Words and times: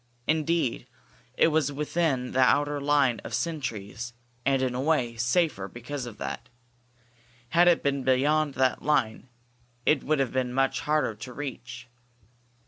Indeed, 0.25 0.87
it 1.37 1.49
was 1.49 1.71
within 1.71 2.31
the 2.31 2.39
outer 2.39 2.81
line 2.81 3.19
of 3.23 3.35
sentries, 3.35 4.13
and, 4.43 4.63
in 4.63 4.73
a 4.73 4.81
way, 4.81 5.15
safer 5.15 5.67
because 5.67 6.07
of 6.07 6.17
that. 6.17 6.49
Had 7.49 7.67
it 7.67 7.83
been 7.83 8.03
beyond 8.03 8.55
that 8.55 8.81
line, 8.81 9.27
it 9.85 10.03
would 10.03 10.17
have 10.17 10.31
been 10.31 10.55
much 10.55 10.79
harder 10.79 11.13
to 11.13 11.33
reach. 11.33 11.87